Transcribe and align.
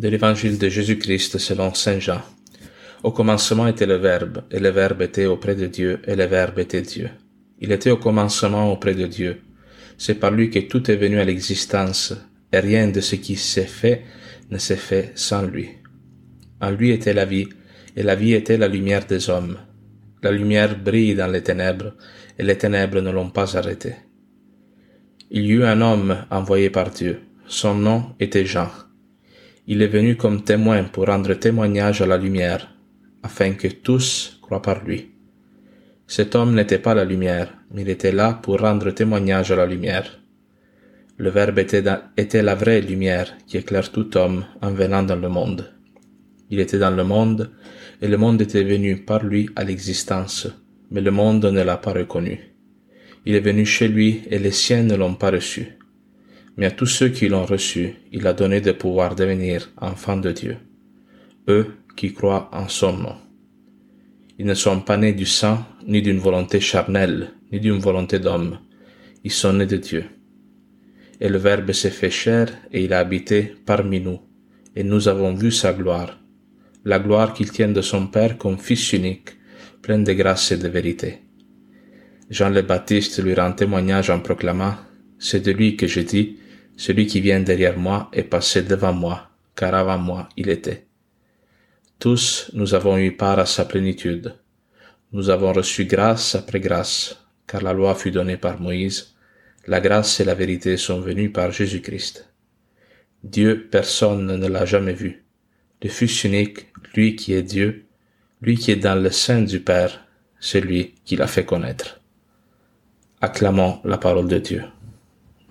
de 0.00 0.08
l'évangile 0.08 0.56
de 0.56 0.70
Jésus-Christ 0.70 1.36
selon 1.36 1.74
Saint 1.74 1.98
Jean. 1.98 2.22
Au 3.02 3.12
commencement 3.12 3.66
était 3.66 3.84
le 3.84 3.96
Verbe, 3.96 4.44
et 4.50 4.58
le 4.58 4.70
Verbe 4.70 5.02
était 5.02 5.26
auprès 5.26 5.54
de 5.54 5.66
Dieu, 5.66 6.00
et 6.06 6.16
le 6.16 6.24
Verbe 6.24 6.58
était 6.58 6.80
Dieu. 6.80 7.10
Il 7.60 7.70
était 7.70 7.90
au 7.90 7.98
commencement 7.98 8.72
auprès 8.72 8.94
de 8.94 9.06
Dieu. 9.06 9.42
C'est 9.98 10.14
par 10.14 10.30
lui 10.30 10.48
que 10.48 10.60
tout 10.60 10.90
est 10.90 10.96
venu 10.96 11.20
à 11.20 11.24
l'existence, 11.26 12.14
et 12.50 12.60
rien 12.60 12.88
de 12.88 13.02
ce 13.02 13.16
qui 13.16 13.36
s'est 13.36 13.66
fait 13.66 14.04
ne 14.50 14.56
s'est 14.56 14.76
fait 14.76 15.12
sans 15.16 15.42
lui. 15.42 15.68
En 16.62 16.70
lui 16.70 16.92
était 16.92 17.12
la 17.12 17.26
vie, 17.26 17.48
et 17.94 18.02
la 18.02 18.14
vie 18.14 18.32
était 18.32 18.56
la 18.56 18.68
lumière 18.68 19.04
des 19.04 19.28
hommes. 19.28 19.58
La 20.22 20.32
lumière 20.32 20.78
brille 20.78 21.14
dans 21.14 21.30
les 21.30 21.42
ténèbres, 21.42 21.92
et 22.38 22.42
les 22.42 22.56
ténèbres 22.56 23.02
ne 23.02 23.10
l'ont 23.10 23.28
pas 23.28 23.54
arrêté. 23.54 23.96
Il 25.30 25.44
y 25.44 25.52
eut 25.52 25.64
un 25.64 25.82
homme 25.82 26.24
envoyé 26.30 26.70
par 26.70 26.88
Dieu. 26.88 27.20
Son 27.46 27.74
nom 27.74 28.14
était 28.18 28.46
Jean. 28.46 28.70
Il 29.72 29.82
est 29.82 29.86
venu 29.86 30.16
comme 30.16 30.42
témoin 30.42 30.82
pour 30.82 31.06
rendre 31.06 31.32
témoignage 31.34 32.02
à 32.02 32.06
la 32.06 32.16
lumière, 32.16 32.74
afin 33.22 33.52
que 33.52 33.68
tous 33.68 34.36
croient 34.42 34.62
par 34.62 34.84
lui. 34.84 35.12
Cet 36.08 36.34
homme 36.34 36.56
n'était 36.56 36.80
pas 36.80 36.92
la 36.92 37.04
lumière, 37.04 37.54
mais 37.70 37.82
il 37.82 37.88
était 37.88 38.10
là 38.10 38.32
pour 38.32 38.58
rendre 38.58 38.90
témoignage 38.90 39.52
à 39.52 39.54
la 39.54 39.66
lumière. 39.66 40.18
Le 41.18 41.30
Verbe 41.30 41.60
était, 41.60 42.42
la 42.42 42.54
vraie 42.56 42.80
lumière 42.80 43.32
qui 43.46 43.58
éclaire 43.58 43.92
tout 43.92 44.16
homme 44.16 44.44
en 44.60 44.72
venant 44.72 45.04
dans 45.04 45.14
le 45.14 45.28
monde. 45.28 45.72
Il 46.50 46.58
était 46.58 46.80
dans 46.80 46.90
le 46.90 47.04
monde, 47.04 47.52
et 48.02 48.08
le 48.08 48.16
monde 48.16 48.42
était 48.42 48.64
venu 48.64 48.96
par 48.96 49.22
lui 49.22 49.50
à 49.54 49.62
l'existence, 49.62 50.48
mais 50.90 51.00
le 51.00 51.12
monde 51.12 51.44
ne 51.44 51.62
l'a 51.62 51.76
pas 51.76 51.92
reconnu. 51.92 52.40
Il 53.24 53.36
est 53.36 53.46
venu 53.48 53.64
chez 53.64 53.86
lui, 53.86 54.22
et 54.32 54.40
les 54.40 54.50
siens 54.50 54.82
ne 54.82 54.96
l'ont 54.96 55.14
pas 55.14 55.30
reçu. 55.30 55.76
Mais 56.60 56.66
à 56.66 56.70
tous 56.70 56.84
ceux 56.84 57.08
qui 57.08 57.26
l'ont 57.26 57.46
reçu, 57.46 57.94
il 58.12 58.26
a 58.26 58.34
donné 58.34 58.60
de 58.60 58.72
pouvoir 58.72 59.14
devenir 59.14 59.70
enfants 59.78 60.18
de 60.18 60.30
Dieu, 60.30 60.58
eux 61.48 61.68
qui 61.96 62.12
croient 62.12 62.50
en 62.52 62.68
son 62.68 62.92
nom. 62.92 63.16
Ils 64.38 64.44
ne 64.44 64.52
sont 64.52 64.82
pas 64.82 64.98
nés 64.98 65.14
du 65.14 65.24
sang, 65.24 65.64
ni 65.86 66.02
d'une 66.02 66.18
volonté 66.18 66.60
charnelle, 66.60 67.30
ni 67.50 67.60
d'une 67.60 67.78
volonté 67.78 68.18
d'homme. 68.18 68.58
Ils 69.24 69.30
sont 69.30 69.54
nés 69.54 69.64
de 69.64 69.78
Dieu. 69.78 70.04
Et 71.18 71.30
le 71.30 71.38
Verbe 71.38 71.72
s'est 71.72 71.88
fait 71.88 72.10
chair, 72.10 72.48
et 72.70 72.84
il 72.84 72.92
a 72.92 72.98
habité 72.98 73.54
parmi 73.64 73.98
nous, 73.98 74.20
et 74.76 74.84
nous 74.84 75.08
avons 75.08 75.32
vu 75.32 75.50
sa 75.50 75.72
gloire, 75.72 76.20
la 76.84 76.98
gloire 76.98 77.32
qu'il 77.32 77.50
tient 77.50 77.72
de 77.72 77.80
son 77.80 78.06
Père 78.08 78.36
comme 78.36 78.58
Fils 78.58 78.92
unique, 78.92 79.30
plein 79.80 80.00
de 80.00 80.12
grâce 80.12 80.52
et 80.52 80.58
de 80.58 80.68
vérité. 80.68 81.20
Jean 82.28 82.50
le 82.50 82.60
Baptiste 82.60 83.24
lui 83.24 83.32
rend 83.32 83.52
témoignage 83.52 84.10
en 84.10 84.20
proclamant, 84.20 84.74
C'est 85.18 85.44
de 85.44 85.52
lui 85.52 85.76
que 85.76 85.86
je 85.86 86.00
dis, 86.00 86.36
celui 86.80 87.06
qui 87.06 87.20
vient 87.20 87.40
derrière 87.40 87.78
moi 87.78 88.08
est 88.14 88.22
passé 88.22 88.62
devant 88.62 88.94
moi, 88.94 89.28
car 89.54 89.74
avant 89.74 89.98
moi 89.98 90.30
il 90.38 90.48
était. 90.48 90.86
Tous 91.98 92.50
nous 92.54 92.72
avons 92.72 92.96
eu 92.96 93.12
part 93.12 93.38
à 93.38 93.44
sa 93.44 93.66
plénitude. 93.66 94.34
Nous 95.12 95.28
avons 95.28 95.52
reçu 95.52 95.84
grâce 95.84 96.34
après 96.34 96.58
grâce, 96.58 97.22
car 97.46 97.60
la 97.60 97.74
loi 97.74 97.94
fut 97.94 98.10
donnée 98.10 98.38
par 98.38 98.58
Moïse, 98.58 99.14
la 99.66 99.82
grâce 99.82 100.20
et 100.20 100.24
la 100.24 100.34
vérité 100.34 100.78
sont 100.78 101.02
venues 101.02 101.30
par 101.30 101.52
Jésus-Christ. 101.52 102.32
Dieu 103.22 103.68
personne 103.70 104.24
ne 104.24 104.48
l'a 104.48 104.64
jamais 104.64 104.94
vu 104.94 105.22
le 105.82 105.90
Fils 105.90 106.24
unique, 106.24 106.68
lui 106.94 107.14
qui 107.14 107.34
est 107.34 107.42
Dieu, 107.42 107.84
lui 108.40 108.56
qui 108.56 108.70
est 108.70 108.76
dans 108.76 108.94
le 108.94 109.10
sein 109.10 109.42
du 109.42 109.60
Père, 109.60 110.06
celui 110.38 110.94
qui 111.04 111.16
l'a 111.16 111.26
fait 111.26 111.44
connaître. 111.44 112.00
Acclamons 113.20 113.80
la 113.84 113.98
parole 113.98 114.28
de 114.28 114.38
Dieu. 114.38 114.62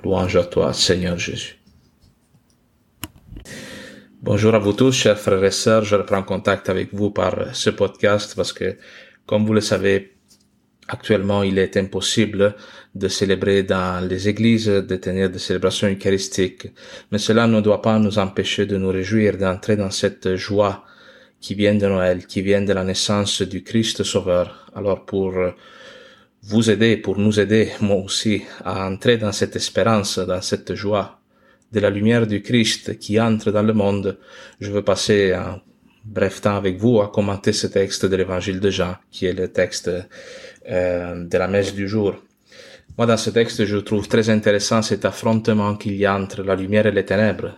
Louange 0.03 0.35
à 0.35 0.43
toi, 0.43 0.73
Seigneur 0.73 1.17
Jésus. 1.17 1.57
Bonjour 4.21 4.55
à 4.55 4.59
vous 4.59 4.73
tous, 4.73 4.91
chers 4.91 5.19
frères 5.19 5.43
et 5.43 5.51
sœurs. 5.51 5.83
Je 5.83 5.95
reprends 5.95 6.23
contact 6.23 6.69
avec 6.69 6.93
vous 6.93 7.11
par 7.11 7.55
ce 7.55 7.69
podcast 7.69 8.33
parce 8.35 8.53
que, 8.53 8.77
comme 9.25 9.45
vous 9.45 9.53
le 9.53 9.61
savez, 9.61 10.19
Actuellement, 10.91 11.43
il 11.43 11.59
est 11.59 11.77
impossible 11.77 12.55
de 12.95 13.07
célébrer 13.07 13.61
dans 13.61 14.03
les 14.03 14.27
églises, 14.27 14.65
de 14.65 14.95
tenir 14.95 15.29
des 15.29 15.37
célébrations 15.37 15.87
eucharistiques, 15.87 16.65
mais 17.11 17.19
cela 17.19 17.45
ne 17.45 17.61
doit 17.61 17.83
pas 17.83 17.99
nous 17.99 18.17
empêcher 18.17 18.65
de 18.65 18.75
nous 18.75 18.89
réjouir 18.89 19.37
d'entrer 19.37 19.75
dans 19.75 19.91
cette 19.91 20.35
joie 20.35 20.83
qui 21.39 21.53
vient 21.53 21.75
de 21.75 21.85
Noël, 21.85 22.25
qui 22.25 22.41
vient 22.41 22.63
de 22.63 22.73
la 22.73 22.83
naissance 22.83 23.43
du 23.43 23.61
Christ 23.61 24.03
Sauveur. 24.03 24.65
Alors 24.73 25.05
pour 25.05 25.35
vous 26.43 26.69
aider, 26.69 26.97
pour 26.97 27.17
nous 27.17 27.39
aider, 27.39 27.71
moi 27.81 27.97
aussi, 27.97 28.43
à 28.63 28.87
entrer 28.87 29.17
dans 29.17 29.31
cette 29.31 29.55
espérance, 29.55 30.19
dans 30.19 30.41
cette 30.41 30.73
joie 30.73 31.19
de 31.71 31.79
la 31.79 31.89
lumière 31.89 32.25
du 32.25 32.41
Christ 32.41 32.97
qui 32.97 33.19
entre 33.19 33.51
dans 33.51 33.61
le 33.63 33.73
monde, 33.73 34.17
je 34.59 34.71
veux 34.71 34.81
passer 34.81 35.33
un 35.33 35.61
bref 36.05 36.41
temps 36.41 36.55
avec 36.55 36.77
vous 36.77 37.01
à 37.01 37.11
commenter 37.11 37.53
ce 37.53 37.67
texte 37.67 38.05
de 38.05 38.15
l'évangile 38.15 38.59
de 38.59 38.69
Jean, 38.69 38.95
qui 39.11 39.25
est 39.25 39.33
le 39.33 39.49
texte 39.49 39.91
euh, 40.69 41.25
de 41.25 41.37
la 41.37 41.47
messe 41.47 41.75
du 41.75 41.87
jour. 41.87 42.15
Moi, 42.97 43.05
dans 43.05 43.17
ce 43.17 43.29
texte, 43.29 43.65
je 43.65 43.77
trouve 43.77 44.07
très 44.07 44.29
intéressant 44.29 44.81
cet 44.81 45.05
affrontement 45.05 45.75
qu'il 45.75 45.95
y 45.95 46.05
a 46.05 46.17
entre 46.17 46.41
la 46.43 46.55
lumière 46.55 46.87
et 46.87 46.91
les 46.91 47.05
ténèbres. 47.05 47.55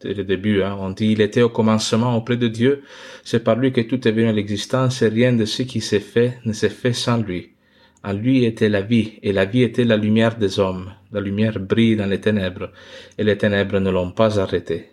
Dès 0.00 0.12
le 0.12 0.24
début, 0.24 0.62
hein, 0.62 0.76
on 0.78 0.90
dit, 0.90 1.12
il 1.12 1.20
était 1.20 1.42
au 1.42 1.48
commencement 1.48 2.16
auprès 2.16 2.36
de 2.36 2.48
Dieu, 2.48 2.82
c'est 3.24 3.42
par 3.42 3.56
lui 3.56 3.72
que 3.72 3.80
tout 3.80 4.06
est 4.06 4.12
venu 4.12 4.28
à 4.28 4.32
l'existence 4.32 5.00
et 5.02 5.08
rien 5.08 5.32
de 5.32 5.46
ce 5.46 5.62
qui 5.62 5.80
s'est 5.80 6.00
fait 6.00 6.38
ne 6.44 6.52
s'est 6.52 6.68
fait 6.68 6.92
sans 6.92 7.16
lui. 7.16 7.53
En 8.04 8.12
lui 8.12 8.44
était 8.44 8.68
la 8.68 8.82
vie, 8.82 9.14
et 9.22 9.32
la 9.32 9.46
vie 9.46 9.62
était 9.62 9.84
la 9.84 9.96
lumière 9.96 10.36
des 10.36 10.60
hommes. 10.60 10.92
La 11.12 11.20
lumière 11.20 11.58
brille 11.58 11.96
dans 11.96 12.06
les 12.06 12.20
ténèbres, 12.20 12.70
et 13.18 13.24
les 13.24 13.38
ténèbres 13.38 13.80
ne 13.80 13.90
l'ont 13.90 14.12
pas 14.12 14.38
arrêtée. 14.38 14.90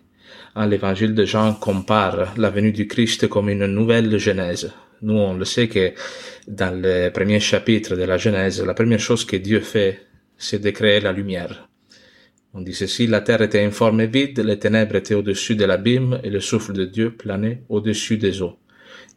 En 0.54 0.66
l'évangile 0.66 1.14
de 1.14 1.24
Jean 1.24 1.54
compare 1.54 2.34
la 2.36 2.50
venue 2.50 2.72
du 2.72 2.86
Christ 2.86 3.28
comme 3.28 3.50
une 3.50 3.66
nouvelle 3.66 4.18
Genèse, 4.18 4.72
nous, 5.02 5.14
on 5.14 5.34
le 5.34 5.44
sait 5.44 5.66
que 5.66 5.92
dans 6.46 6.80
le 6.80 7.10
premier 7.10 7.40
chapitre 7.40 7.96
de 7.96 8.04
la 8.04 8.18
Genèse, 8.18 8.64
la 8.64 8.72
première 8.72 9.00
chose 9.00 9.24
que 9.24 9.36
Dieu 9.36 9.58
fait, 9.58 9.98
c'est 10.38 10.60
de 10.62 10.70
créer 10.70 11.00
la 11.00 11.10
lumière. 11.10 11.68
On 12.54 12.60
dit 12.60 12.74
ceci, 12.74 13.08
la 13.08 13.20
terre 13.20 13.42
était 13.42 13.64
informe 13.64 14.00
et 14.00 14.06
vide, 14.06 14.38
les 14.38 14.60
ténèbres 14.60 14.94
étaient 14.94 15.14
au-dessus 15.14 15.56
de 15.56 15.64
l'abîme 15.64 16.20
et 16.22 16.30
le 16.30 16.38
souffle 16.38 16.72
de 16.72 16.84
Dieu 16.84 17.10
planait 17.10 17.62
au-dessus 17.68 18.16
des 18.16 18.42
eaux. 18.42 18.58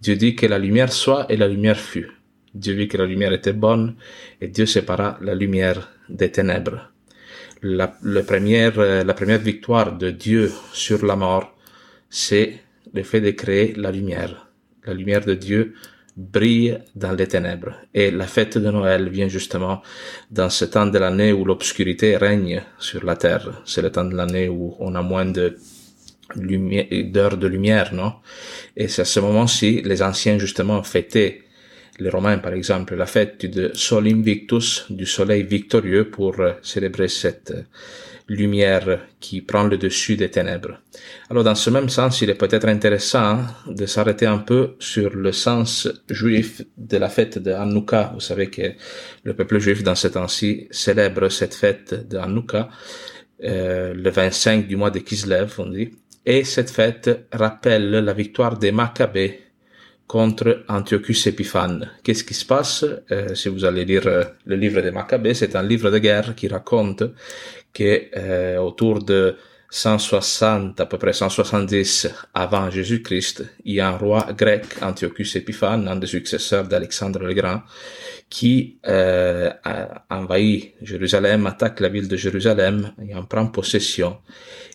Dieu 0.01 0.15
dit 0.15 0.35
que 0.35 0.47
la 0.47 0.57
lumière 0.57 0.91
soit 0.91 1.27
et 1.29 1.37
la 1.37 1.47
lumière 1.47 1.79
fut. 1.79 2.09
Dieu 2.55 2.73
vit 2.73 2.87
que 2.87 2.97
la 2.97 3.05
lumière 3.05 3.33
était 3.33 3.53
bonne 3.53 3.95
et 4.41 4.47
Dieu 4.47 4.65
sépara 4.65 5.19
la 5.21 5.35
lumière 5.35 5.89
des 6.09 6.31
ténèbres. 6.31 6.91
La, 7.61 7.87
première, 7.87 8.77
la 8.77 9.13
première 9.13 9.39
victoire 9.39 9.97
de 9.97 10.09
Dieu 10.11 10.51
sur 10.73 11.05
la 11.05 11.15
mort, 11.15 11.55
c'est 12.09 12.59
le 12.93 13.03
fait 13.03 13.21
de 13.21 13.31
créer 13.31 13.73
la 13.75 13.91
lumière 13.91 14.45
la 14.85 14.93
lumière 14.93 15.25
de 15.25 15.33
Dieu 15.33 15.73
brille 16.15 16.79
dans 16.95 17.11
les 17.11 17.27
ténèbres. 17.27 17.73
Et 17.93 18.09
la 18.11 18.27
fête 18.27 18.57
de 18.57 18.71
Noël 18.71 19.09
vient 19.09 19.27
justement 19.27 19.81
dans 20.31 20.49
ce 20.49 20.65
temps 20.65 20.85
de 20.85 20.97
l'année 20.97 21.33
où 21.33 21.43
l'obscurité 21.43 22.15
règne 22.15 22.61
sur 22.79 23.03
la 23.03 23.15
terre. 23.15 23.61
C'est 23.65 23.81
le 23.81 23.91
temps 23.91 24.05
de 24.05 24.15
l'année 24.15 24.47
où 24.47 24.75
on 24.79 24.95
a 24.95 25.01
moins 25.01 25.25
de 25.25 25.57
d'heures 26.35 27.37
de 27.37 27.45
lumière, 27.45 27.93
non? 27.93 28.13
Et 28.75 28.87
c'est 28.87 29.03
à 29.03 29.05
ce 29.05 29.19
moment-ci, 29.19 29.83
les 29.83 30.01
anciens 30.01 30.39
justement 30.39 30.81
fêtaient 30.81 31.43
les 31.99 32.09
Romains, 32.09 32.37
par 32.39 32.53
exemple, 32.53 32.95
la 32.95 33.05
fête 33.05 33.45
du 33.45 33.69
Sol 33.73 34.07
Invictus, 34.07 34.85
du 34.89 35.05
soleil 35.05 35.43
victorieux, 35.43 36.09
pour 36.09 36.35
célébrer 36.61 37.07
cette 37.07 37.53
lumière 38.27 39.01
qui 39.19 39.41
prend 39.41 39.63
le 39.63 39.77
dessus 39.77 40.15
des 40.15 40.29
ténèbres. 40.29 40.79
Alors 41.29 41.43
dans 41.43 41.55
ce 41.55 41.69
même 41.69 41.89
sens, 41.89 42.21
il 42.21 42.29
est 42.29 42.35
peut-être 42.35 42.67
intéressant 42.67 43.39
de 43.67 43.85
s'arrêter 43.85 44.25
un 44.25 44.39
peu 44.39 44.75
sur 44.79 45.15
le 45.15 45.31
sens 45.31 45.87
juif 46.09 46.63
de 46.77 46.97
la 46.97 47.09
fête 47.09 47.37
de 47.37 47.51
Hanouka. 47.51 48.11
Vous 48.13 48.19
savez 48.19 48.49
que 48.49 48.73
le 49.23 49.33
peuple 49.35 49.59
juif 49.59 49.83
dans 49.83 49.95
ce 49.95 50.07
temps-ci 50.07 50.67
célèbre 50.71 51.29
cette 51.29 51.53
fête 51.53 52.07
de 52.07 52.17
Hanouka 52.17 52.69
euh, 53.43 53.93
le 53.93 54.09
25 54.09 54.65
du 54.67 54.75
mois 54.75 54.91
de 54.91 54.99
Kislev, 54.99 55.53
on 55.57 55.67
dit. 55.67 55.91
Et 56.25 56.43
cette 56.43 56.71
fête 56.71 57.27
rappelle 57.31 57.91
la 57.91 58.13
victoire 58.13 58.57
des 58.57 58.71
Maccabées 58.71 59.41
contre 60.07 60.63
Antiochus 60.67 61.27
Épiphane. 61.27 61.91
Qu'est-ce 62.03 62.23
qui 62.23 62.33
se 62.33 62.45
passe? 62.45 62.85
Euh, 63.11 63.33
Si 63.35 63.49
vous 63.49 63.65
allez 63.65 63.85
lire 63.85 64.07
euh, 64.07 64.23
le 64.45 64.55
livre 64.55 64.81
des 64.81 64.91
Maccabées, 64.91 65.33
c'est 65.33 65.55
un 65.55 65.63
livre 65.63 65.89
de 65.89 65.99
guerre 65.99 66.35
qui 66.35 66.47
raconte 66.47 67.03
que 67.73 68.07
euh, 68.15 68.57
autour 68.57 69.03
de 69.03 69.35
160, 69.69 70.79
à 70.79 70.85
peu 70.85 70.97
près 70.97 71.11
170 71.11 72.07
avant 72.33 72.69
Jésus-Christ, 72.69 73.43
il 73.65 73.75
y 73.75 73.79
a 73.81 73.89
un 73.89 73.97
roi 73.97 74.27
grec, 74.37 74.63
Antiochus 74.81 75.37
Épiphane, 75.37 75.87
un 75.87 75.97
des 75.97 76.07
successeurs 76.07 76.65
d'Alexandre 76.67 77.19
le 77.19 77.33
Grand, 77.33 77.61
qui 78.29 78.79
euh, 78.87 79.49
envahit 80.09 80.75
Jérusalem, 80.81 81.45
attaque 81.47 81.79
la 81.79 81.89
ville 81.89 82.07
de 82.07 82.15
Jérusalem 82.15 82.93
et 83.05 83.15
en 83.15 83.23
prend 83.25 83.47
possession. 83.47 84.17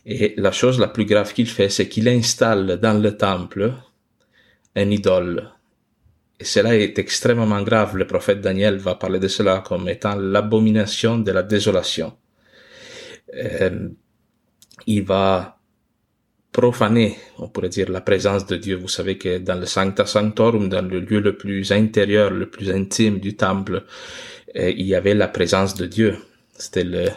Et 0.04 0.34
la 0.36 0.52
chose 0.52 0.78
la 0.78 0.88
plus 0.88 1.04
grave 1.04 1.32
qu'il 1.32 1.48
fait, 1.48 1.68
c'est 1.68 1.88
qu'il 1.88 2.08
installe 2.08 2.78
dans 2.78 3.00
le 3.00 3.16
temple 3.16 3.72
un 4.76 4.90
idole. 4.90 5.50
Et 6.38 6.44
cela 6.44 6.74
est 6.74 6.98
extrêmement 6.98 7.62
grave. 7.62 7.96
Le 7.96 8.06
prophète 8.06 8.40
Daniel 8.40 8.76
va 8.78 8.94
parler 8.94 9.18
de 9.18 9.28
cela 9.28 9.62
comme 9.66 9.88
étant 9.88 10.14
l'abomination 10.14 11.18
de 11.18 11.32
la 11.32 11.42
désolation. 11.42 12.16
Euh, 13.34 13.88
il 14.86 15.02
va 15.04 15.58
profané, 16.52 17.16
on 17.38 17.48
pourrait 17.48 17.68
dire, 17.68 17.90
la 17.90 18.00
présence 18.00 18.46
de 18.46 18.56
Dieu. 18.56 18.76
Vous 18.76 18.88
savez 18.88 19.18
que 19.18 19.38
dans 19.38 19.58
le 19.58 19.66
Sancta 19.66 20.06
Sanctorum, 20.06 20.68
dans 20.68 20.86
le 20.86 21.00
lieu 21.00 21.20
le 21.20 21.36
plus 21.36 21.70
intérieur, 21.72 22.30
le 22.30 22.48
plus 22.48 22.70
intime 22.70 23.20
du 23.20 23.36
temple, 23.36 23.84
euh, 24.56 24.70
il 24.70 24.86
y 24.86 24.94
avait 24.94 25.14
la 25.14 25.28
présence 25.28 25.74
de 25.74 25.86
Dieu. 25.86 26.16
C'était 26.56 26.84
le, 26.84 27.08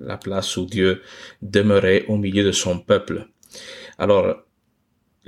la 0.00 0.16
place 0.16 0.56
où 0.56 0.64
Dieu 0.64 1.02
demeurait 1.42 2.04
au 2.08 2.16
milieu 2.16 2.44
de 2.44 2.52
son 2.52 2.78
peuple. 2.78 3.26
Alors, 3.98 4.44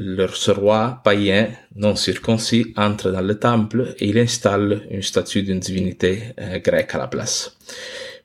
le, 0.00 0.26
ce 0.28 0.50
roi 0.50 1.00
païen 1.04 1.50
non 1.76 1.94
circoncis 1.94 2.72
entre 2.76 3.10
dans 3.10 3.20
le 3.20 3.38
temple 3.38 3.94
et 3.98 4.08
il 4.08 4.18
installe 4.18 4.86
une 4.90 5.02
statue 5.02 5.42
d'une 5.42 5.60
divinité 5.60 6.22
euh, 6.40 6.58
grecque 6.58 6.94
à 6.94 6.98
la 6.98 7.08
place. 7.08 7.56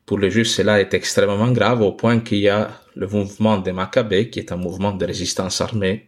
Pour 0.06 0.19
les 0.19 0.31
Juifs, 0.31 0.48
cela 0.48 0.80
est 0.80 0.94
extrêmement 0.94 1.51
grave 1.51 1.81
au 1.81 1.92
point 1.92 2.19
qu'il 2.19 2.39
y 2.39 2.50
a 2.50 2.69
le 2.95 3.07
mouvement 3.07 3.57
des 3.57 3.74
Maccabées, 3.74 4.30
qui 4.30 4.39
est 4.39 4.51
un 4.51 4.57
mouvement 4.57 4.94
de 4.94 5.06
résistance 5.06 5.60
armée, 5.62 6.07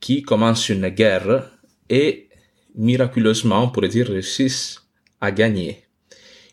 qui 0.00 0.22
commence 0.22 0.68
une 0.68 0.88
guerre 0.88 1.50
et 1.90 2.28
miraculeusement, 2.76 3.64
on 3.64 3.68
pourrait 3.70 3.88
dire, 3.88 4.08
réussissent 4.08 4.82
à 5.20 5.30
gagner. 5.30 5.84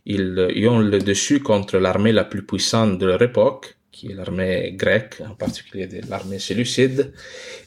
Ils, 0.06 0.68
ont 0.68 0.80
le 0.80 1.00
dessus 1.00 1.40
contre 1.40 1.78
l'armée 1.78 2.12
la 2.12 2.26
plus 2.26 2.44
puissante 2.46 2.98
de 2.98 3.06
leur 3.06 3.22
époque, 3.22 3.78
qui 3.94 4.12
est 4.12 4.16
l'armée 4.16 4.74
grecque, 4.76 5.22
en 5.22 5.36
particulier 5.36 5.88
de 5.88 6.02
l'armée 6.10 6.40
séleucide, 6.40 7.14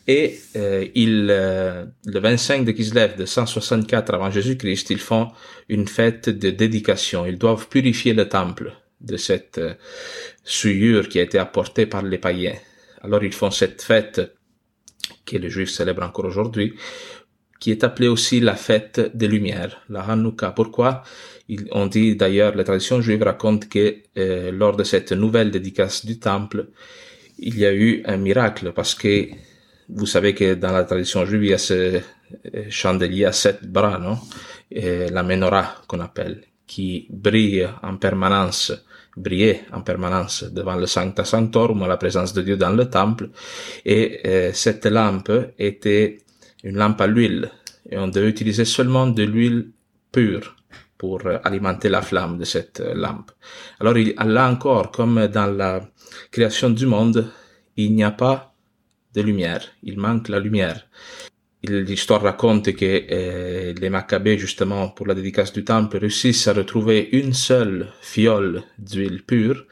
et 0.06 0.38
euh, 0.56 0.84
ils, 0.94 1.28
euh, 1.30 1.86
le 2.04 2.20
25 2.20 2.64
de 2.64 2.72
Kislev 2.72 3.16
de 3.16 3.24
164 3.24 4.12
avant 4.12 4.30
Jésus-Christ, 4.30 4.90
ils 4.90 4.98
font 4.98 5.28
une 5.68 5.86
fête 5.86 6.28
de 6.28 6.50
dédication. 6.50 7.24
Ils 7.24 7.38
doivent 7.38 7.68
purifier 7.68 8.12
le 8.12 8.28
temple 8.28 8.72
de 9.00 9.16
cette 9.16 9.58
euh, 9.58 9.74
souillure 10.42 11.08
qui 11.08 11.20
a 11.20 11.22
été 11.22 11.38
apportée 11.38 11.86
par 11.86 12.02
les 12.02 12.18
païens. 12.18 12.56
Alors 13.02 13.22
ils 13.22 13.32
font 13.32 13.52
cette 13.52 13.80
fête 13.80 14.20
que 15.24 15.36
les 15.36 15.48
juifs 15.48 15.70
célèbrent 15.70 16.02
encore 16.02 16.24
aujourd'hui, 16.24 16.74
qui 17.60 17.70
est 17.70 17.84
appelée 17.84 18.08
aussi 18.08 18.40
la 18.40 18.56
fête 18.56 19.16
des 19.16 19.28
Lumières, 19.28 19.80
la 19.88 20.00
Hanouka. 20.00 20.50
Pourquoi? 20.50 21.04
On 21.70 21.86
dit 21.86 22.16
d'ailleurs, 22.16 22.56
la 22.56 22.64
tradition 22.64 23.00
juive 23.00 23.22
raconte 23.22 23.68
que 23.68 23.96
euh, 24.18 24.50
lors 24.50 24.76
de 24.76 24.82
cette 24.82 25.12
nouvelle 25.12 25.50
dédicace 25.50 26.04
du 26.04 26.18
temple, 26.18 26.68
il 27.38 27.58
y 27.58 27.66
a 27.66 27.72
eu 27.72 28.02
un 28.04 28.16
miracle 28.16 28.72
parce 28.72 28.94
que 28.94 29.28
vous 29.88 30.06
savez 30.06 30.34
que 30.34 30.54
dans 30.54 30.72
la 30.72 30.84
tradition 30.84 31.24
juive, 31.24 31.44
il 31.44 31.50
y 31.50 31.54
a 31.54 31.58
ce 31.58 31.74
euh, 31.74 32.00
chandelier 32.68 33.24
à 33.26 33.32
sept 33.32 33.64
bras, 33.64 33.98
non? 33.98 34.18
Et 34.72 35.08
La 35.10 35.22
menorah 35.22 35.82
qu'on 35.86 36.00
appelle, 36.00 36.42
qui 36.66 37.06
brille 37.10 37.68
en 37.82 37.96
permanence, 37.96 38.72
brillait 39.16 39.62
en 39.72 39.82
permanence 39.82 40.42
devant 40.42 40.74
le 40.74 40.86
Sancta 40.86 41.24
Sanctorum, 41.24 41.86
la 41.86 41.96
présence 41.96 42.32
de 42.32 42.42
Dieu 42.42 42.56
dans 42.56 42.70
le 42.72 42.90
temple. 42.90 43.30
Et 43.84 44.20
euh, 44.26 44.50
cette 44.52 44.86
lampe 44.86 45.30
était 45.58 46.18
une 46.64 46.76
lampe 46.76 47.00
à 47.00 47.06
l'huile. 47.06 47.50
Et 47.88 47.96
on 47.98 48.08
devait 48.08 48.28
utiliser 48.28 48.64
seulement 48.64 49.06
de 49.06 49.22
l'huile 49.22 49.68
pure 50.10 50.55
pour 50.98 51.22
alimenter 51.44 51.88
la 51.88 52.02
flamme 52.02 52.38
de 52.38 52.44
cette 52.44 52.80
lampe. 52.94 53.30
Alors 53.80 53.96
il, 53.98 54.14
là 54.16 54.50
encore, 54.50 54.90
comme 54.90 55.26
dans 55.26 55.46
la 55.46 55.80
création 56.30 56.70
du 56.70 56.86
monde, 56.86 57.30
il 57.76 57.94
n'y 57.94 58.04
a 58.04 58.10
pas 58.10 58.54
de 59.14 59.22
lumière. 59.22 59.62
Il 59.82 59.98
manque 59.98 60.28
la 60.28 60.40
lumière 60.40 60.86
l'histoire 61.68 62.22
raconte 62.22 62.74
que 62.74 63.04
euh, 63.10 63.74
les 63.80 63.90
Maccabées, 63.90 64.38
justement, 64.38 64.88
pour 64.88 65.06
la 65.06 65.14
dédicace 65.14 65.52
du 65.52 65.64
temple, 65.64 65.98
réussissent 65.98 66.48
à 66.48 66.52
retrouver 66.52 67.08
une 67.12 67.32
seule 67.32 67.88
fiole 68.00 68.62
d'huile 68.78 69.22
pure 69.22 69.66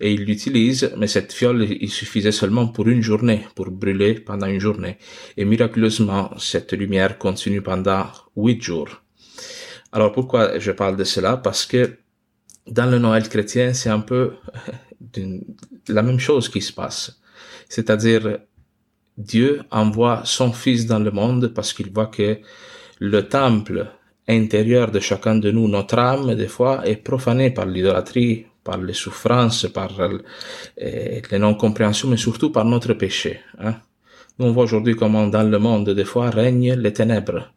et 0.00 0.12
ils 0.12 0.24
l'utilisent, 0.24 0.92
mais 0.96 1.06
cette 1.06 1.32
fiole, 1.32 1.64
il 1.64 1.90
suffisait 1.90 2.32
seulement 2.32 2.68
pour 2.68 2.88
une 2.88 3.02
journée, 3.02 3.46
pour 3.54 3.70
brûler 3.70 4.14
pendant 4.14 4.46
une 4.46 4.60
journée. 4.60 4.98
Et 5.36 5.44
miraculeusement, 5.44 6.30
cette 6.38 6.72
lumière 6.72 7.18
continue 7.18 7.62
pendant 7.62 8.06
huit 8.36 8.62
jours. 8.62 9.02
Alors 9.92 10.12
pourquoi 10.12 10.58
je 10.58 10.70
parle 10.72 10.96
de 10.96 11.04
cela? 11.04 11.36
Parce 11.36 11.64
que 11.66 11.98
dans 12.66 12.90
le 12.90 12.98
Noël 12.98 13.28
chrétien, 13.28 13.72
c'est 13.72 13.88
un 13.88 14.00
peu 14.00 14.34
la 15.88 16.02
même 16.02 16.18
chose 16.18 16.48
qui 16.48 16.60
se 16.60 16.72
passe. 16.72 17.20
C'est-à-dire, 17.68 18.38
Dieu 19.16 19.62
envoie 19.70 20.22
son 20.24 20.52
Fils 20.52 20.86
dans 20.86 20.98
le 20.98 21.10
monde 21.10 21.48
parce 21.48 21.72
qu'il 21.72 21.90
voit 21.90 22.06
que 22.06 22.38
le 23.00 23.28
temple 23.28 23.86
intérieur 24.28 24.90
de 24.90 25.00
chacun 25.00 25.36
de 25.36 25.50
nous, 25.50 25.68
notre 25.68 25.98
âme, 25.98 26.34
des 26.34 26.48
fois, 26.48 26.86
est 26.86 26.96
profanée 26.96 27.50
par 27.50 27.66
l'idolâtrie, 27.66 28.46
par 28.62 28.78
les 28.78 28.92
souffrances, 28.92 29.66
par 29.66 29.98
euh, 30.00 30.18
les 30.76 31.38
non-compréhensions, 31.38 32.08
mais 32.08 32.16
surtout 32.18 32.50
par 32.50 32.64
notre 32.66 32.92
péché. 32.92 33.40
Hein. 33.58 33.76
Nous, 34.38 34.46
on 34.46 34.52
voit 34.52 34.64
aujourd'hui 34.64 34.94
comment 34.94 35.26
dans 35.26 35.42
le 35.42 35.58
monde, 35.58 35.90
des 35.90 36.04
fois, 36.04 36.30
règnent 36.30 36.74
les 36.74 36.92
ténèbres. 36.92 37.50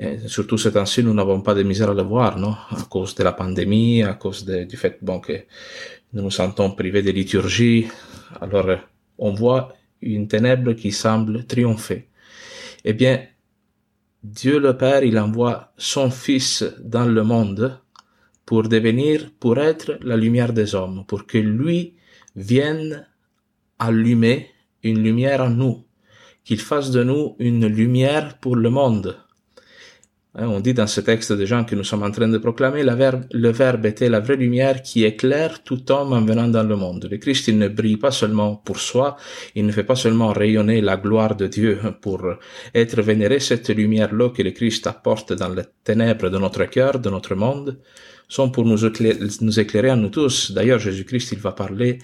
Et 0.00 0.18
surtout 0.28 0.58
ces 0.58 0.72
temps-ci, 0.72 1.02
nous 1.02 1.12
n'avons 1.12 1.40
pas 1.40 1.54
de 1.54 1.64
misère 1.64 1.90
à 1.90 1.94
le 1.94 2.02
voir, 2.02 2.38
non? 2.38 2.52
À 2.70 2.82
cause 2.88 3.14
de 3.16 3.24
la 3.24 3.32
pandémie, 3.32 4.04
à 4.04 4.14
cause 4.14 4.44
du 4.44 4.76
fait 4.76 4.98
que 5.00 5.32
nous 6.12 6.22
nous 6.22 6.30
sentons 6.30 6.70
privés 6.70 7.02
de 7.02 7.10
liturgie. 7.10 7.88
Alors, 8.40 8.78
on 9.18 9.32
voit 9.32 9.74
une 10.00 10.28
ténèbre 10.28 10.74
qui 10.74 10.92
semble 10.92 11.44
triompher. 11.46 12.08
Eh 12.84 12.92
bien, 12.92 13.26
Dieu 14.22 14.60
le 14.60 14.76
Père, 14.76 15.02
il 15.02 15.18
envoie 15.18 15.72
son 15.76 16.10
Fils 16.10 16.64
dans 16.80 17.04
le 17.06 17.24
monde 17.24 17.80
pour 18.46 18.62
devenir, 18.68 19.30
pour 19.40 19.58
être 19.58 19.98
la 20.02 20.16
lumière 20.16 20.52
des 20.52 20.76
hommes, 20.76 21.04
pour 21.06 21.26
que 21.26 21.38
lui 21.38 21.94
vienne 22.36 23.06
allumer 23.80 24.48
une 24.84 25.02
lumière 25.02 25.40
en 25.40 25.50
nous, 25.50 25.84
qu'il 26.44 26.60
fasse 26.60 26.92
de 26.92 27.02
nous 27.02 27.34
une 27.40 27.66
lumière 27.66 28.38
pour 28.38 28.54
le 28.54 28.70
monde. 28.70 29.16
Hein, 30.34 30.46
on 30.48 30.60
dit 30.60 30.74
dans 30.74 30.86
ce 30.86 31.00
texte 31.00 31.32
de 31.32 31.46
Jean 31.46 31.64
que 31.64 31.74
nous 31.74 31.84
sommes 31.84 32.02
en 32.02 32.10
train 32.10 32.28
de 32.28 32.36
proclamer, 32.36 32.82
le 32.82 33.50
Verbe 33.50 33.86
était 33.86 34.10
la 34.10 34.20
vraie 34.20 34.36
lumière 34.36 34.82
qui 34.82 35.04
éclaire 35.04 35.64
tout 35.64 35.90
homme 35.90 36.12
en 36.12 36.20
venant 36.20 36.48
dans 36.48 36.62
le 36.62 36.76
monde. 36.76 37.08
Le 37.10 37.16
Christ, 37.16 37.48
il 37.48 37.58
ne 37.58 37.68
brille 37.68 37.96
pas 37.96 38.10
seulement 38.10 38.56
pour 38.56 38.78
soi, 38.78 39.16
il 39.54 39.64
ne 39.64 39.72
fait 39.72 39.84
pas 39.84 39.96
seulement 39.96 40.32
rayonner 40.34 40.82
la 40.82 40.98
gloire 40.98 41.34
de 41.34 41.46
Dieu 41.46 41.78
pour 42.02 42.22
être 42.74 43.00
vénéré. 43.00 43.40
Cette 43.40 43.70
lumière-là 43.70 44.28
que 44.28 44.42
le 44.42 44.50
Christ 44.50 44.86
apporte 44.86 45.32
dans 45.32 45.48
les 45.48 45.62
ténèbres 45.82 46.28
de 46.28 46.38
notre 46.38 46.64
cœur, 46.66 46.98
de 46.98 47.08
notre 47.08 47.34
monde, 47.34 47.78
sont 48.28 48.50
pour 48.50 48.66
nous 48.66 48.76
nous 49.40 49.60
éclairer 49.60 49.88
à 49.88 49.96
nous 49.96 50.10
tous. 50.10 50.52
D'ailleurs, 50.52 50.78
Jésus-Christ, 50.78 51.32
il 51.32 51.38
va 51.38 51.52
parler 51.52 52.00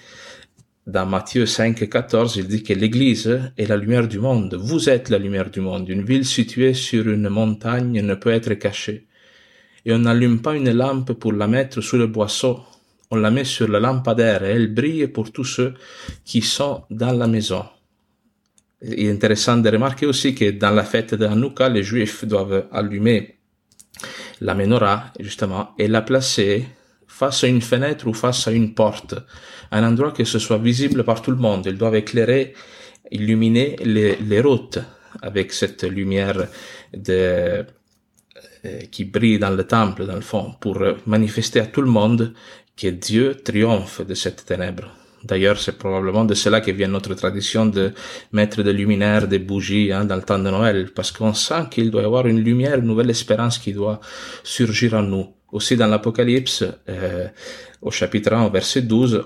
dans 0.87 1.07
Matthieu 1.07 1.47
5, 1.47 1.89
14, 1.89 2.35
il 2.37 2.47
dit 2.47 2.61
que 2.61 2.73
l'Église 2.73 3.41
est 3.57 3.65
la 3.65 3.75
lumière 3.75 4.07
du 4.07 4.19
monde. 4.19 4.53
Vous 4.53 4.87
êtes 4.87 5.09
la 5.09 5.17
lumière 5.17 5.49
du 5.49 5.59
monde. 5.59 5.89
Une 5.89 6.03
ville 6.03 6.25
située 6.25 6.75
sur 6.75 7.09
une 7.09 7.27
montagne 7.27 8.01
ne 8.01 8.13
peut 8.13 8.29
être 8.29 8.53
cachée. 8.53 9.07
Et 9.83 9.93
on 9.93 9.99
n'allume 9.99 10.41
pas 10.41 10.55
une 10.55 10.71
lampe 10.71 11.13
pour 11.13 11.33
la 11.33 11.47
mettre 11.47 11.81
sous 11.81 11.97
le 11.97 12.05
boisseau. 12.05 12.59
On 13.09 13.15
la 13.15 13.31
met 13.31 13.45
sur 13.45 13.67
le 13.67 13.79
lampadaire 13.79 14.43
et 14.43 14.51
elle 14.51 14.73
brille 14.73 15.07
pour 15.07 15.31
tous 15.31 15.43
ceux 15.43 15.73
qui 16.23 16.41
sont 16.41 16.83
dans 16.91 17.13
la 17.13 17.27
maison. 17.27 17.65
Il 18.81 19.07
est 19.07 19.11
intéressant 19.11 19.57
de 19.57 19.69
remarquer 19.69 20.05
aussi 20.05 20.35
que 20.35 20.51
dans 20.51 20.71
la 20.71 20.83
fête 20.83 21.15
de 21.15 21.25
Hanouka, 21.25 21.69
les 21.69 21.81
Juifs 21.81 22.25
doivent 22.25 22.67
allumer 22.71 23.37
la 24.41 24.53
menorah, 24.53 25.05
justement, 25.19 25.69
et 25.79 25.87
la 25.87 26.01
placer 26.01 26.65
face 27.15 27.45
à 27.45 27.47
une 27.47 27.61
fenêtre 27.61 28.07
ou 28.07 28.13
face 28.13 28.45
à 28.49 28.51
une 28.51 28.73
porte, 28.73 29.15
un 29.71 29.83
endroit 29.89 30.11
que 30.11 30.25
ce 30.25 30.37
soit 30.37 30.57
visible 30.57 31.05
par 31.05 31.21
tout 31.21 31.31
le 31.31 31.37
monde. 31.37 31.65
Ils 31.65 31.77
doivent 31.77 31.95
éclairer, 31.95 32.53
illuminer 33.09 33.77
les, 33.83 34.41
routes 34.41 34.79
avec 35.21 35.53
cette 35.53 35.83
lumière 35.83 36.47
de, 36.93 37.15
euh, 38.65 38.79
qui 38.91 39.05
brille 39.05 39.39
dans 39.39 39.51
le 39.51 39.63
temple, 39.63 40.05
dans 40.05 40.15
le 40.15 40.27
fond, 40.33 40.55
pour 40.59 40.77
manifester 41.05 41.61
à 41.61 41.67
tout 41.67 41.81
le 41.81 41.89
monde 41.89 42.33
que 42.75 42.87
Dieu 42.87 43.35
triomphe 43.35 44.05
de 44.05 44.13
cette 44.13 44.43
ténèbre. 44.45 44.87
D'ailleurs, 45.23 45.57
c'est 45.57 45.77
probablement 45.77 46.25
de 46.25 46.33
cela 46.33 46.59
que 46.59 46.71
vient 46.71 46.89
notre 46.89 47.13
tradition 47.13 47.65
de 47.65 47.93
mettre 48.33 48.61
des 48.61 48.73
luminaires, 48.73 49.29
des 49.29 49.39
bougies 49.39 49.93
hein, 49.93 50.03
dans 50.03 50.17
le 50.17 50.21
temps 50.21 50.37
de 50.37 50.49
Noël, 50.49 50.91
parce 50.93 51.11
qu'on 51.13 51.33
sent 51.33 51.63
qu'il 51.71 51.91
doit 51.91 52.01
y 52.01 52.05
avoir 52.05 52.27
une 52.27 52.41
lumière, 52.41 52.77
une 52.77 52.87
nouvelle 52.87 53.09
espérance 53.09 53.57
qui 53.57 53.71
doit 53.71 54.01
surgir 54.43 54.95
en 54.95 55.03
nous. 55.03 55.27
Aussi 55.55 55.77
dans 55.77 55.87
l'Apocalypse, 55.87 56.65
euh, 56.89 57.29
au 57.81 57.89
chapitre 57.89 58.33
1, 58.33 58.49
verset 58.49 58.81
12, 58.81 59.23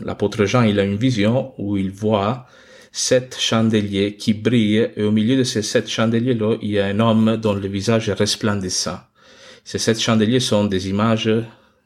l'apôtre 0.00 0.46
Jean, 0.46 0.64
il 0.64 0.80
a 0.80 0.82
une 0.82 0.96
vision 0.96 1.52
où 1.58 1.76
il 1.76 1.92
voit 1.92 2.44
sept 2.90 3.36
chandeliers 3.38 4.16
qui 4.16 4.34
brillent 4.34 4.90
et 4.96 5.04
au 5.04 5.12
milieu 5.12 5.36
de 5.36 5.44
ces 5.44 5.62
sept 5.62 5.88
chandeliers-là, 5.88 6.56
il 6.60 6.72
y 6.72 6.80
a 6.80 6.86
un 6.86 6.98
homme 6.98 7.36
dont 7.36 7.52
le 7.52 7.68
visage 7.68 8.08
est 8.08 8.14
resplendissant. 8.14 8.98
Ces 9.62 9.78
sept 9.78 10.00
chandeliers 10.00 10.40
sont 10.40 10.64
des 10.64 10.88
images 10.88 11.30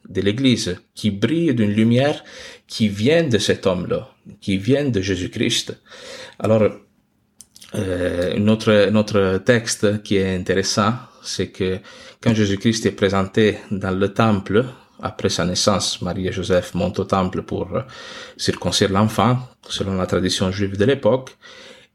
de 0.08 0.20
l'Église 0.22 0.78
qui 0.94 1.10
brillent 1.10 1.54
d'une 1.54 1.74
lumière 1.74 2.24
qui 2.66 2.88
vient 2.88 3.24
de 3.24 3.36
cet 3.36 3.66
homme-là, 3.66 4.08
qui 4.40 4.56
vient 4.56 4.88
de 4.88 5.02
Jésus-Christ. 5.02 5.78
Alors, 6.38 6.70
euh, 7.74 8.38
notre, 8.38 8.88
notre 8.88 9.42
texte 9.44 10.02
qui 10.02 10.16
est 10.16 10.34
intéressant, 10.34 10.94
c'est 11.24 11.48
que 11.48 11.78
quand 12.20 12.34
Jésus-Christ 12.34 12.86
est 12.86 12.92
présenté 12.92 13.58
dans 13.70 13.90
le 13.90 14.12
temple, 14.12 14.64
après 15.02 15.28
sa 15.28 15.44
naissance, 15.44 16.00
Marie 16.02 16.28
et 16.28 16.32
Joseph 16.32 16.74
montent 16.74 16.98
au 16.98 17.04
temple 17.04 17.42
pour 17.42 17.68
circoncire 18.36 18.90
l'enfant, 18.90 19.38
selon 19.68 19.96
la 19.96 20.06
tradition 20.06 20.50
juive 20.50 20.76
de 20.76 20.84
l'époque. 20.84 21.36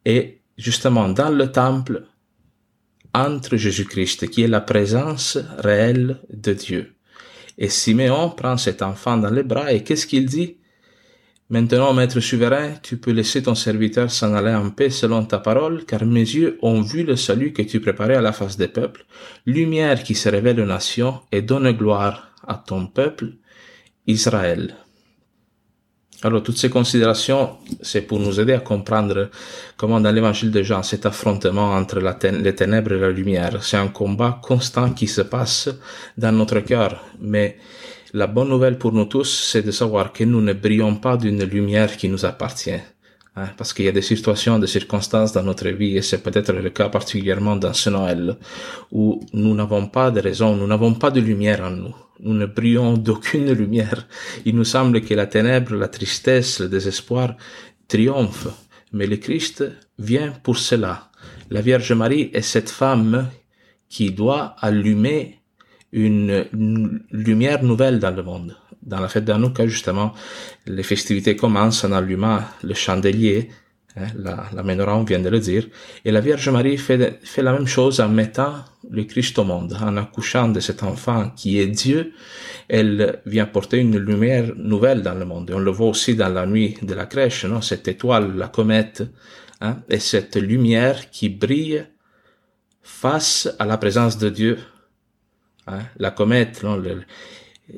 Et 0.05 0.41
justement, 0.57 1.09
dans 1.09 1.29
le 1.29 1.51
temple, 1.51 2.03
entre 3.13 3.57
Jésus-Christ, 3.57 4.29
qui 4.29 4.43
est 4.43 4.47
la 4.47 4.61
présence 4.61 5.37
réelle 5.57 6.19
de 6.31 6.53
Dieu. 6.53 6.93
Et 7.57 7.69
Siméon 7.69 8.29
prend 8.29 8.57
cet 8.57 8.81
enfant 8.81 9.17
dans 9.17 9.31
les 9.31 9.43
bras 9.43 9.73
et 9.73 9.83
qu'est-ce 9.83 10.05
qu'il 10.05 10.25
dit? 10.25 10.58
Maintenant, 11.51 11.93
Maître 11.93 12.19
souverain, 12.19 12.73
tu 12.83 12.97
peux 12.97 13.09
laisser 13.09 13.41
ton 13.41 13.55
serviteur 13.55 14.11
s'en 14.11 14.35
aller 14.35 14.53
en 14.53 14.69
paix 14.69 14.91
selon 14.91 15.25
ta 15.25 15.39
parole, 15.39 15.83
car 15.83 16.05
mes 16.05 16.19
yeux 16.19 16.59
ont 16.61 16.81
vu 16.81 17.03
le 17.03 17.15
salut 17.15 17.53
que 17.53 17.63
tu 17.63 17.79
préparais 17.79 18.15
à 18.15 18.21
la 18.21 18.33
face 18.33 18.55
des 18.55 18.67
peuples, 18.67 19.03
lumière 19.47 20.03
qui 20.03 20.13
se 20.13 20.29
révèle 20.29 20.59
aux 20.59 20.65
nations 20.65 21.21
et 21.31 21.41
donne 21.41 21.71
gloire 21.71 22.29
à 22.47 22.53
ton 22.53 22.85
peuple, 22.85 23.33
Israël. 24.05 24.75
Alors, 26.21 26.43
toutes 26.43 26.57
ces 26.57 26.69
considérations, 26.69 27.57
c'est 27.81 28.01
pour 28.01 28.19
nous 28.19 28.39
aider 28.39 28.53
à 28.53 28.59
comprendre 28.59 29.31
comment 29.75 29.99
dans 29.99 30.11
l'évangile 30.11 30.51
de 30.51 30.61
Jean, 30.61 30.83
cet 30.83 31.07
affrontement 31.07 31.71
entre 31.73 31.99
les 31.99 32.55
ténèbres 32.55 32.93
et 32.93 32.99
la 32.99 33.09
lumière, 33.09 33.63
c'est 33.63 33.77
un 33.77 33.87
combat 33.87 34.39
constant 34.43 34.91
qui 34.91 35.07
se 35.07 35.21
passe 35.21 35.69
dans 36.15 36.33
notre 36.33 36.59
cœur. 36.59 37.05
Mais 37.19 37.57
la 38.13 38.27
bonne 38.27 38.49
nouvelle 38.49 38.77
pour 38.77 38.91
nous 38.91 39.05
tous, 39.05 39.49
c'est 39.51 39.61
de 39.61 39.71
savoir 39.71 40.13
que 40.13 40.23
nous 40.23 40.41
ne 40.41 40.53
brillons 40.53 40.95
pas 40.95 41.17
d'une 41.17 41.43
lumière 41.43 41.95
qui 41.97 42.09
nous 42.09 42.25
appartient. 42.25 42.81
Hein, 43.35 43.49
parce 43.57 43.73
qu'il 43.73 43.85
y 43.85 43.87
a 43.87 43.91
des 43.91 44.01
situations, 44.01 44.57
des 44.59 44.67
circonstances 44.67 45.31
dans 45.31 45.43
notre 45.43 45.69
vie, 45.69 45.95
et 45.95 46.01
c'est 46.01 46.23
peut-être 46.23 46.51
le 46.51 46.69
cas 46.71 46.89
particulièrement 46.89 47.55
dans 47.55 47.73
ce 47.73 47.89
Noël, 47.89 48.37
où 48.91 49.23
nous 49.33 49.53
n'avons 49.53 49.87
pas 49.87 50.11
de 50.11 50.19
raison, 50.19 50.55
nous 50.55 50.67
n'avons 50.67 50.95
pas 50.95 51.11
de 51.11 51.21
lumière 51.21 51.61
en 51.61 51.69
nous. 51.69 51.95
Nous 52.21 52.33
ne 52.33 52.45
brillons 52.45 52.97
d'aucune 52.97 53.51
lumière. 53.53 54.07
Il 54.45 54.55
nous 54.55 54.65
semble 54.65 55.01
que 55.01 55.13
la 55.13 55.27
ténèbre, 55.27 55.75
la 55.75 55.87
tristesse, 55.87 56.59
le 56.59 56.67
désespoir 56.67 57.35
triomphent. 57.87 58.49
Mais 58.91 59.07
le 59.07 59.17
Christ 59.17 59.63
vient 59.97 60.33
pour 60.43 60.57
cela. 60.57 61.11
La 61.49 61.61
Vierge 61.61 61.93
Marie 61.93 62.31
est 62.33 62.41
cette 62.41 62.69
femme 62.69 63.29
qui 63.87 64.11
doit 64.11 64.55
allumer 64.59 65.38
une, 65.91 67.01
lumière 67.11 67.63
nouvelle 67.63 67.99
dans 67.99 68.11
le 68.11 68.23
monde. 68.23 68.55
Dans 68.81 68.99
la 68.99 69.07
fête 69.07 69.25
d'Anouka, 69.25 69.67
justement, 69.67 70.13
les 70.65 70.83
festivités 70.83 71.35
commencent 71.35 71.83
en 71.83 71.91
allumant 71.91 72.39
le 72.63 72.73
chandelier, 72.73 73.49
hein, 73.97 74.07
la, 74.15 74.45
la 74.53 74.63
menorah, 74.63 74.97
on 74.97 75.03
vient 75.03 75.19
de 75.19 75.29
le 75.29 75.39
dire, 75.39 75.67
et 76.05 76.11
la 76.11 76.21
Vierge 76.21 76.47
Marie 76.49 76.77
fait, 76.77 77.19
fait 77.23 77.41
la 77.41 77.51
même 77.51 77.67
chose 77.67 77.99
en 77.99 78.09
mettant 78.09 78.63
le 78.89 79.03
Christ 79.03 79.37
au 79.37 79.43
monde, 79.43 79.77
en 79.81 79.97
accouchant 79.97 80.47
de 80.49 80.59
cet 80.59 80.83
enfant 80.83 81.31
qui 81.35 81.59
est 81.59 81.67
Dieu, 81.67 82.13
elle 82.67 83.21
vient 83.25 83.45
porter 83.45 83.77
une 83.77 83.97
lumière 83.97 84.51
nouvelle 84.55 85.01
dans 85.01 85.15
le 85.15 85.25
monde. 85.25 85.49
Et 85.49 85.53
on 85.53 85.59
le 85.59 85.71
voit 85.71 85.89
aussi 85.89 86.15
dans 86.15 86.29
la 86.29 86.45
nuit 86.45 86.77
de 86.81 86.93
la 86.93 87.05
crèche, 87.05 87.45
non? 87.45 87.61
Cette 87.61 87.87
étoile, 87.87 88.35
la 88.35 88.47
comète, 88.47 89.03
hein? 89.61 89.77
et 89.89 89.99
cette 89.99 90.35
lumière 90.37 91.09
qui 91.09 91.29
brille 91.29 91.85
face 92.81 93.53
à 93.59 93.65
la 93.65 93.77
présence 93.77 94.17
de 94.17 94.29
Dieu. 94.29 94.57
Hein? 95.69 95.79
La 95.97 96.11
comète, 96.11 96.63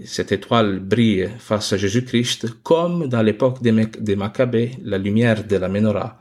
cette 0.05 0.31
étoile 0.31 0.79
brille 0.79 1.29
face 1.39 1.73
à 1.73 1.77
Jésus-Christ, 1.77 2.61
comme 2.63 3.07
dans 3.07 3.21
l'époque 3.21 3.61
des, 3.61 3.87
des 3.99 4.15
Maccabées, 4.15 4.71
la 4.83 4.97
lumière 4.97 5.43
de 5.43 5.57
la 5.57 5.67
menorah 5.67 6.17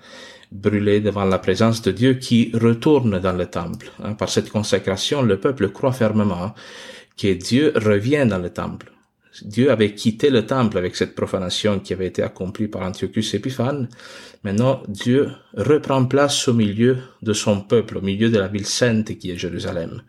brûlée 0.50 1.00
devant 1.00 1.24
la 1.24 1.38
présence 1.38 1.80
de 1.82 1.92
Dieu 1.92 2.14
qui 2.14 2.50
retourne 2.54 3.20
dans 3.20 3.36
le 3.36 3.46
temple. 3.46 3.90
Hein, 4.02 4.14
par 4.14 4.28
cette 4.28 4.50
consécration, 4.50 5.22
le 5.22 5.38
peuple 5.38 5.70
croit 5.70 5.92
fermement 5.92 6.54
que 7.16 7.32
Dieu 7.34 7.72
revient 7.76 8.26
dans 8.28 8.38
le 8.38 8.50
temple. 8.50 8.92
Dieu 9.42 9.70
avait 9.70 9.94
quitté 9.94 10.28
le 10.30 10.44
temple 10.44 10.76
avec 10.76 10.96
cette 10.96 11.14
profanation 11.14 11.78
qui 11.78 11.92
avait 11.92 12.06
été 12.06 12.22
accomplie 12.22 12.68
par 12.68 12.82
Antiochus 12.82 13.34
Épiphane. 13.34 13.88
Maintenant, 14.42 14.82
Dieu 14.88 15.30
reprend 15.54 16.04
place 16.04 16.48
au 16.48 16.54
milieu 16.54 16.98
de 17.22 17.32
son 17.32 17.60
peuple, 17.60 17.98
au 17.98 18.00
milieu 18.00 18.28
de 18.28 18.38
la 18.38 18.48
ville 18.48 18.66
sainte 18.66 19.16
qui 19.18 19.30
est 19.30 19.36
Jérusalem. 19.36 20.02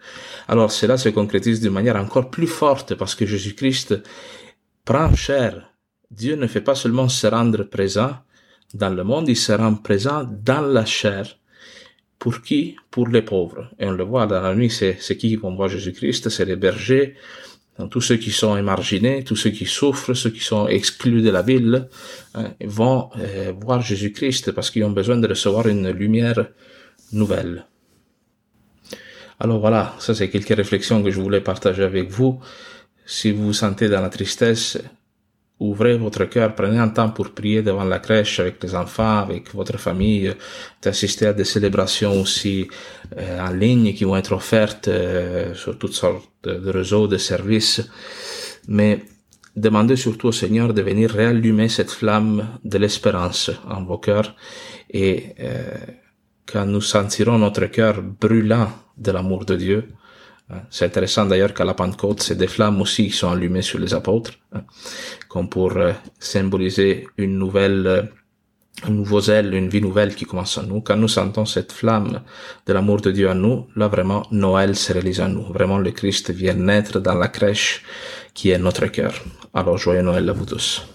Alors 0.48 0.72
cela 0.72 0.98
se 0.98 1.10
concrétise 1.10 1.62
d'une 1.62 1.74
manière 1.74 1.98
encore 1.98 2.30
plus 2.30 2.48
forte 2.48 2.96
parce 2.96 3.16
que 3.16 3.25
Jésus-Christ 3.25 4.01
prend 4.86 5.13
chair. 5.13 5.72
Dieu 6.10 6.36
ne 6.36 6.48
fait 6.48 6.62
pas 6.62 6.75
seulement 6.75 7.08
se 7.08 7.28
rendre 7.28 7.63
présent, 7.63 8.16
dans 8.74 8.90
le 8.90 9.04
monde, 9.04 9.28
il 9.28 9.38
se 9.38 9.51
rend 9.51 9.75
présent 9.75 10.24
dans 10.24 10.62
la 10.62 10.86
chair. 10.86 11.38
Pour 12.20 12.42
qui? 12.42 12.75
Pour 12.90 13.08
les 13.08 13.22
pauvres. 13.22 13.70
Et 13.80 13.86
on 13.86 13.92
le 13.92 14.04
voit 14.04 14.28
dans 14.28 14.42
la 14.42 14.56
nuit, 14.56 14.70
c'est, 14.70 15.18
qui 15.18 15.38
qu'on 15.38 15.56
voit? 15.56 15.68
Jésus-Christ 15.68 16.30
C'est 16.30 16.46
les 16.46 16.56
bergers, 16.56 17.16
tous 17.88 18.02
ceux 18.02 18.18
qui 18.18 18.32
sont 18.32 18.58
émarginés, 18.58 19.24
tous 19.24 19.36
ceux 19.36 19.52
qui 19.52 19.66
souffrent, 19.66 20.14
ceux 20.14 20.30
qui 20.30 20.42
sont 20.42 20.68
exclus 20.68 21.22
de 21.22 21.30
la 21.30 21.42
ville, 21.42 21.88
hein, 22.36 22.52
vont 22.64 23.10
euh, 23.18 23.54
voir 23.60 23.82
Jésus-Christ 23.82 24.52
parce 24.52 24.70
qu'ils 24.72 24.84
ont 24.84 24.92
besoin 24.92 25.18
de 25.18 25.28
recevoir 25.28 25.68
une 25.68 25.90
lumière 25.90 26.48
nouvelle. 27.12 27.66
Alors 29.40 29.60
voilà, 29.60 29.96
ça 30.00 30.14
c'est 30.14 30.30
quelques 30.30 30.56
réflexions 30.56 31.02
que 31.02 31.10
je 31.10 31.20
voulais 31.20 31.42
partager 31.42 31.84
avec 31.84 32.10
vous. 32.10 32.40
Si 33.06 33.32
vous 33.32 33.48
vous 33.48 33.54
sentez 33.54 33.90
dans 33.90 34.02
la 34.02 34.10
tristesse, 34.10 34.78
ouvrez 35.62 35.96
votre 35.96 36.25
cœur, 36.25 36.56
prenez 36.56 36.80
un 36.80 36.89
temps 36.89 37.12
pour 37.12 37.30
prier 37.30 37.62
devant 37.62 37.84
la 37.84 38.00
crèche 38.00 38.39
avec 38.39 38.62
les 38.63 38.74
enfants, 38.74 39.20
avec 39.20 39.53
votre 39.53 39.77
famille, 39.77 40.34
d'assister 40.82 41.27
à 41.27 41.34
des 41.34 41.44
célébrations 41.44 42.20
aussi 42.20 42.68
euh, 43.18 43.39
en 43.39 43.51
ligne 43.51 43.94
qui 43.94 44.03
vont 44.03 44.18
être 44.18 44.34
offertes 44.34 44.88
euh, 44.88 45.53
sur 45.53 45.77
toutes 45.77 45.94
sortes 45.94 46.27
de, 46.44 46.70
réseaux, 46.70 47.08
de 47.08 47.18
services. 47.18 47.88
Mais 48.68 49.03
demandez 49.56 49.96
surtout 49.96 50.30
au 50.30 50.32
Seigneur 50.32 50.74
de 50.74 50.82
venir 50.82 51.12
réallumer 51.12 51.70
cette 51.70 51.91
flamme 51.91 52.48
de 52.63 52.77
l'espérance 52.80 53.51
en 53.70 53.84
vos 53.84 54.00
cœurs 54.00 54.36
et 54.89 55.36
euh, 55.39 55.75
quand 56.51 56.65
nous 56.65 56.82
sentirons 56.82 57.38
notre 57.38 57.68
cœur 57.68 58.01
brûlant 58.01 58.70
de 58.98 59.12
l'amour 59.12 59.46
de 59.46 59.56
Dieu. 59.56 59.89
C'est 60.70 60.86
intéressant 60.86 61.25
d'ailleurs 61.25 61.53
qu'à 61.53 61.65
la 61.65 61.74
Pentecôte, 61.74 62.22
c'est 62.22 62.36
des 62.36 62.48
flammes 62.48 62.81
aussi 62.81 63.08
qui 63.08 63.15
sont 63.15 63.31
allumées 63.31 63.62
sur 63.62 63.79
les 63.79 63.93
apôtres, 63.93 64.31
hein, 64.53 64.63
comme 65.29 65.50
pour 65.50 65.77
euh, 65.77 65.93
symboliser 66.20 67.08
une 67.17 67.38
nouvelle, 67.38 67.88
euh, 67.88 68.01
un 68.84 68.91
nouveau 68.91 69.22
zèle, 69.22 69.53
une 69.53 69.70
vie 69.70 69.81
nouvelle 69.81 70.15
qui 70.15 70.25
commence 70.25 70.58
en 70.58 70.63
nous. 70.63 70.81
Quand 70.81 70.98
nous 70.98 71.08
sentons 71.08 71.46
cette 71.46 71.72
flamme 71.72 72.22
de 72.65 72.74
l'amour 72.74 73.01
de 73.01 73.12
Dieu 73.12 73.29
en 73.29 73.36
nous, 73.36 73.67
là 73.75 73.88
vraiment 73.88 74.24
Noël 74.31 74.75
se 74.75 74.93
réalise 74.93 75.22
en 75.22 75.29
nous. 75.29 75.43
Vraiment 75.53 75.77
le 75.77 75.91
Christ 75.91 76.31
vient 76.31 76.53
naître 76.53 77.00
dans 77.00 77.15
la 77.15 77.27
crèche 77.27 77.84
qui 78.34 78.50
est 78.50 78.58
notre 78.58 78.88
cœur. 78.88 79.13
Alors 79.53 79.77
joyeux 79.77 80.01
Noël 80.01 80.29
à 80.29 80.34
vous 80.34 80.46
tous. 80.46 80.86